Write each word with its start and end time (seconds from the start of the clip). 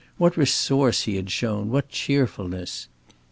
What 0.17 0.35
resource 0.35 1.03
he 1.03 1.15
had 1.17 1.29
shown, 1.29 1.69
what 1.69 1.89
cheerfulness. 1.89 2.87